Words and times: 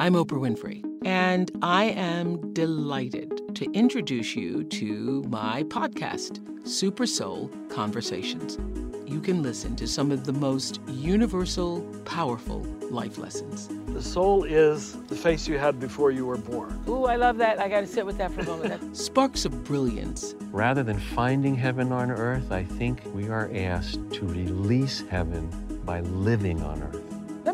I'm 0.00 0.14
Oprah 0.14 0.40
Winfrey, 0.40 0.82
and 1.04 1.50
I 1.60 1.84
am 1.90 2.54
delighted 2.54 3.54
to 3.54 3.70
introduce 3.72 4.34
you 4.34 4.64
to 4.64 5.22
my 5.24 5.62
podcast, 5.64 6.40
Super 6.66 7.04
Soul 7.04 7.50
Conversations. 7.68 8.56
You 9.06 9.20
can 9.20 9.42
listen 9.42 9.76
to 9.76 9.86
some 9.86 10.10
of 10.10 10.24
the 10.24 10.32
most 10.32 10.80
universal, 10.88 11.82
powerful 12.06 12.60
life 12.90 13.18
lessons. 13.18 13.68
The 13.88 14.00
soul 14.00 14.44
is 14.44 14.94
the 15.08 15.14
face 15.14 15.46
you 15.46 15.58
had 15.58 15.78
before 15.78 16.12
you 16.12 16.24
were 16.24 16.38
born. 16.38 16.82
Ooh, 16.88 17.04
I 17.04 17.16
love 17.16 17.36
that. 17.36 17.60
I 17.60 17.68
got 17.68 17.82
to 17.82 17.86
sit 17.86 18.06
with 18.06 18.16
that 18.16 18.30
for 18.30 18.40
a 18.40 18.46
moment. 18.46 18.96
Sparks 18.96 19.44
of 19.44 19.64
brilliance. 19.64 20.34
Rather 20.50 20.82
than 20.82 20.98
finding 20.98 21.54
heaven 21.54 21.92
on 21.92 22.10
earth, 22.10 22.52
I 22.52 22.64
think 22.64 23.02
we 23.12 23.28
are 23.28 23.50
asked 23.54 24.00
to 24.12 24.26
release 24.26 25.04
heaven 25.10 25.50
by 25.84 26.00
living 26.00 26.62
on 26.62 26.82
earth. 26.84 26.99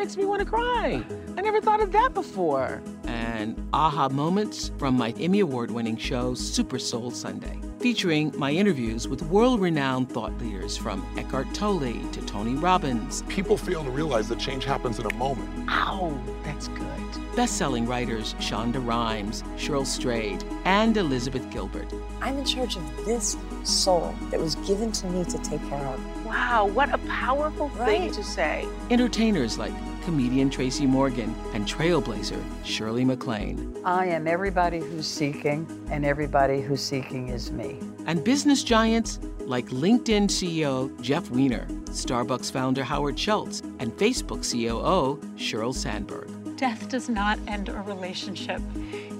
That 0.00 0.06
makes 0.06 0.16
me 0.16 0.24
want 0.24 0.40
to 0.40 0.46
cry. 0.46 1.04
I 1.36 1.42
never 1.42 1.60
thought 1.60 1.82
of 1.82 1.92
that 1.92 2.14
before. 2.14 2.80
And 3.04 3.62
aha 3.74 4.08
moments 4.08 4.72
from 4.78 4.96
my 4.96 5.10
Emmy 5.20 5.40
Award 5.40 5.70
winning 5.70 5.98
show, 5.98 6.32
Super 6.32 6.78
Soul 6.78 7.10
Sunday, 7.10 7.60
featuring 7.80 8.32
my 8.38 8.50
interviews 8.50 9.06
with 9.06 9.20
world 9.24 9.60
renowned 9.60 10.10
thought 10.10 10.32
leaders 10.38 10.74
from 10.74 11.06
Eckhart 11.18 11.52
Tolle 11.52 11.92
to 12.12 12.20
Tony 12.24 12.54
Robbins. 12.54 13.24
People 13.28 13.58
fail 13.58 13.84
to 13.84 13.90
realize 13.90 14.26
that 14.30 14.38
change 14.38 14.64
happens 14.64 14.98
in 14.98 15.04
a 15.04 15.14
moment. 15.16 15.50
Ow, 15.68 16.18
that's 16.44 16.68
good. 16.68 17.36
Best 17.36 17.58
selling 17.58 17.84
writers 17.84 18.32
Shonda 18.40 18.84
Rhimes, 18.84 19.42
Cheryl 19.56 19.86
Strayed, 19.86 20.42
and 20.64 20.96
Elizabeth 20.96 21.48
Gilbert. 21.50 21.92
I'm 22.22 22.38
in 22.38 22.46
charge 22.46 22.76
of 22.76 23.04
this 23.04 23.36
soul 23.64 24.14
that 24.30 24.40
was 24.40 24.54
given 24.54 24.92
to 24.92 25.06
me 25.08 25.24
to 25.24 25.38
take 25.38 25.60
care 25.68 25.78
of. 25.78 26.26
Wow, 26.26 26.66
what 26.66 26.92
a 26.92 26.98
powerful 26.98 27.68
right? 27.70 27.86
thing 27.86 28.12
to 28.12 28.24
say. 28.24 28.66
Entertainers 28.90 29.58
like 29.58 29.74
comedian 30.00 30.50
Tracy 30.50 30.86
Morgan 30.86 31.34
and 31.54 31.66
trailblazer 31.66 32.42
Shirley 32.64 33.04
MacLaine. 33.04 33.76
I 33.84 34.06
am 34.06 34.26
everybody 34.26 34.80
who's 34.80 35.06
seeking, 35.06 35.66
and 35.90 36.04
everybody 36.04 36.60
who's 36.60 36.82
seeking 36.82 37.28
is 37.28 37.50
me. 37.50 37.78
And 38.06 38.24
business 38.24 38.62
giants 38.62 39.20
like 39.40 39.66
LinkedIn 39.66 40.26
CEO 40.26 41.00
Jeff 41.00 41.30
Weiner, 41.30 41.66
Starbucks 41.86 42.52
founder 42.52 42.84
Howard 42.84 43.18
Schultz, 43.18 43.60
and 43.78 43.92
Facebook 43.96 44.42
COO 44.50 45.16
Sheryl 45.36 45.74
Sandberg. 45.74 46.28
Death 46.56 46.88
does 46.88 47.08
not 47.08 47.38
end 47.48 47.68
a 47.68 47.80
relationship, 47.82 48.60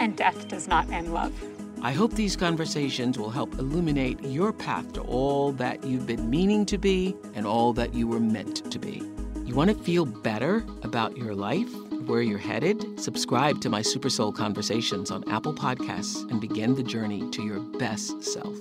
and 0.00 0.16
death 0.16 0.48
does 0.48 0.68
not 0.68 0.88
end 0.90 1.12
love. 1.14 1.32
I 1.84 1.90
hope 1.90 2.12
these 2.12 2.36
conversations 2.36 3.18
will 3.18 3.30
help 3.30 3.58
illuminate 3.58 4.22
your 4.22 4.52
path 4.52 4.92
to 4.92 5.00
all 5.00 5.50
that 5.52 5.82
you've 5.82 6.06
been 6.06 6.30
meaning 6.30 6.64
to 6.66 6.78
be 6.78 7.16
and 7.34 7.44
all 7.44 7.72
that 7.72 7.92
you 7.92 8.06
were 8.06 8.20
meant 8.20 8.70
to 8.70 8.78
be. 8.78 9.02
You 9.44 9.56
want 9.56 9.70
to 9.70 9.84
feel 9.84 10.06
better 10.06 10.64
about 10.82 11.16
your 11.16 11.34
life, 11.34 11.68
where 12.06 12.22
you're 12.22 12.38
headed? 12.38 12.98
Subscribe 12.98 13.60
to 13.62 13.68
my 13.68 13.82
Super 13.82 14.08
Soul 14.08 14.32
Conversations 14.32 15.10
on 15.10 15.28
Apple 15.28 15.52
Podcasts 15.52 16.30
and 16.30 16.40
begin 16.40 16.74
the 16.74 16.82
journey 16.82 17.28
to 17.30 17.42
your 17.42 17.60
best 17.60 18.22
self. 18.22 18.56